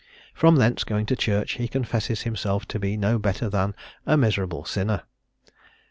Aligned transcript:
From 0.33 0.55
thence 0.55 0.83
going 0.83 1.05
to 1.05 1.15
church, 1.15 1.57
he 1.61 1.67
confesses 1.67 2.23
himself 2.23 2.67
to 2.69 2.79
be 2.79 2.97
no 2.97 3.19
better 3.19 3.51
than 3.51 3.75
'_a 4.07 4.17
miserable 4.17 4.65
sinner.' 4.65 5.03